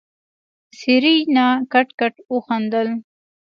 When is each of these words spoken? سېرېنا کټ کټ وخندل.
سېرېنا 0.79 1.47
کټ 1.73 1.87
کټ 1.99 2.13
وخندل. 2.33 2.87